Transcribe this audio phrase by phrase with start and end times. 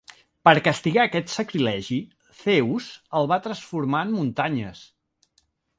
[0.47, 1.99] Per castigar aquest sacrilegi,
[2.41, 2.89] Zeus
[3.21, 4.83] els va transformar en muntanyes.